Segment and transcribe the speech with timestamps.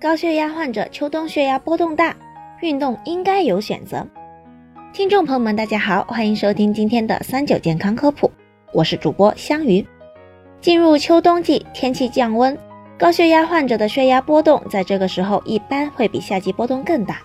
[0.00, 2.14] 高血压患者秋冬血压波动大，
[2.60, 4.06] 运动应该有选择。
[4.92, 8.30] 听众朋友们，大家好，欢迎收听今天的三九健康科普，
[8.72, 9.84] 我是主播香鱼。
[10.60, 12.56] 进入秋冬季，天气降温，
[12.96, 17.20] 高血压患者的血压波动在这个时候一般会比夏季波动更大。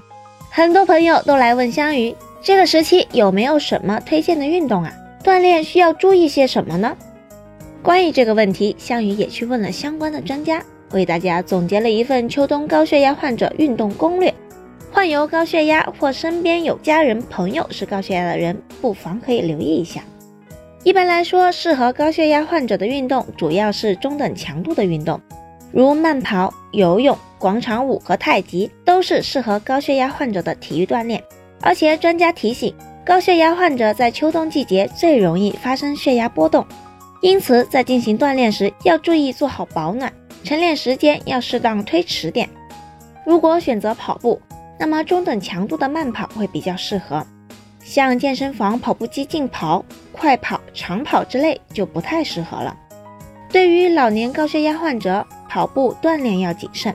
[0.49, 4.91] 很多朋友都来问香鱼，这个时期有没有什么推荐的运动啊？
[5.23, 6.97] 锻炼需要注意些什么呢？
[7.83, 10.63] 关于这个问题，香鱼也去问了相关的专家。
[10.93, 14.33] 为大家总结了一份秋冬高血压患者运动攻略，
[14.91, 20.01] 患有高血压或身边有家人朋友是高血压的人，不妨可以留意一下。
[20.83, 25.19] 一般来说，适合高血压患者的运动主要是中等强度的运动，
[25.71, 31.23] 如慢跑、游泳、广场舞和太极，都是适合高血压患者的体育锻炼。
[31.61, 36.65] 而且专家提醒，高血压患者在秋冬季节最容易发生血压波动，
[37.21, 40.11] 因此在进行锻炼时要注意做好保暖。
[40.43, 42.49] 晨练时间要适当推迟点。
[43.25, 44.41] 如果选择跑步，
[44.77, 47.25] 那么中等强度的慢跑会比较适合，
[47.81, 52.75] 像健身房跑步机竞跑、快跑、长跑之类就不太适合了。
[53.49, 56.93] 对于老年高血压患者，跑步锻炼要谨慎，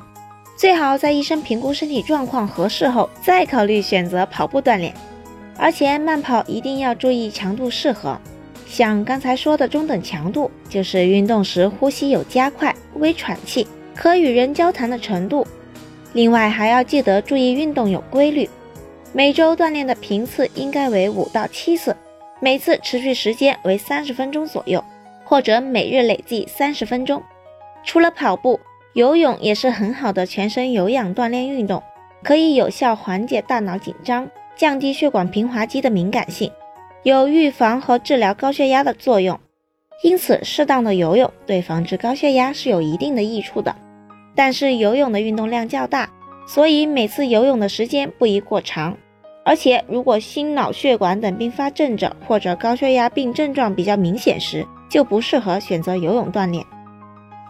[0.57, 4.93] 最好在医生评估身体状况合适后再考虑选择跑步锻炼。
[5.57, 8.17] 而且慢跑一定要注意强度适合。
[8.69, 13.67] 像刚才说的中等强度，就是运动时呼吸有加快、微喘气，
[13.97, 15.45] 可与人交谈的程度。
[16.13, 18.49] 另外还要记得注意运动有规律，
[19.15, 21.97] 每周锻炼的频次应该为五到七次，
[22.41, 24.85] 每次持续时间为三十分钟左右，
[25.25, 27.23] 或者每日累计三十分钟。
[27.85, 28.61] 除了跑步，
[28.93, 31.83] 游泳也是很好的全身有氧锻炼运动，
[32.23, 36.53] 可以有效缓解大脑紧张，降低血管平滑肌的敏感性。
[37.05, 39.39] 有预防和治疗高血压的作用，
[40.03, 43.75] 因此适当的游泳对防治高血压是有一定的益处的。
[44.35, 46.09] 但是游泳的运动量较大，
[46.47, 48.97] 所以每次游泳的时间不宜过长。
[49.45, 56.65] 而且如果心脑血管等并发症者或者高血压病症状比较明显时，就不适合选择游泳锻炼。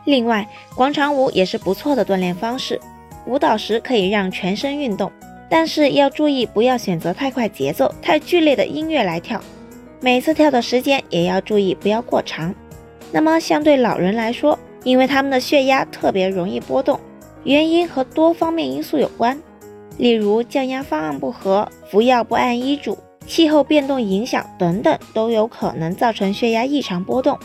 [0.04, 2.80] 另外，广场舞也是不错的锻炼方式，
[3.26, 5.10] 舞蹈时可以让全身运动。
[5.48, 9.40] 但是要注意，不要选择太快节奏、太剧烈的音乐来跳。
[10.00, 12.54] 每次跳的时间也要注意，不要过长。
[13.10, 17.00] 那么，相对老人来说，因为他们的血压特别容易波动，
[17.44, 19.40] 原因和多方面因素有关，
[19.96, 27.38] 例如降压方案不合、服药不按医嘱、气候变动影响等等，都有可能造成血压异常波动。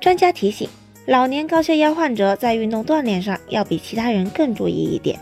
[0.00, 0.68] 专家提醒，
[1.06, 5.18] 老年高血压患者在运动锻炼上要比其他人更注意一点。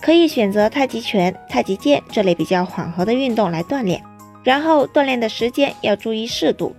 [0.00, 4.02] 可以选择太极拳、太极剑这类比较缓和的运动来锻炼，
[4.44, 6.74] 然后锻炼的时间要注意适度。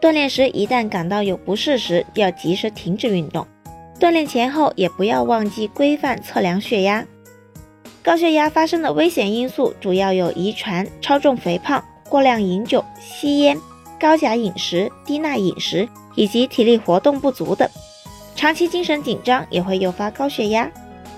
[0.00, 3.46] 锻炼时一旦感到有不适时，要及时停止运动。
[4.00, 7.04] 锻炼前后也不要忘记规范测量血压。
[8.02, 13.56] 高血压发生的危险因素主要有遗传、超重肥胖、过量饮酒、吸烟、
[14.00, 17.68] 高钾饮食、低钠饮食以及体力活动不足等。
[18.34, 20.68] 长期精神紧张也会诱发高血压。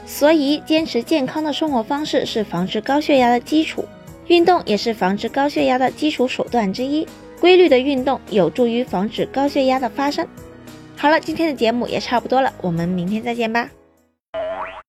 [0.06, 3.84] 所以，坚持健康的生活方式是防治高血压的基础，
[4.28, 7.06] 运动也是防治高血压的基础手段之一。
[7.40, 10.26] 规律的运动有助于防止高血压的发生。
[10.96, 13.68] 好了，今天的节目也差不多了，我们明天再见吧。